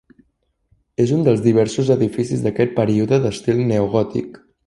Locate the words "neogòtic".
3.73-4.43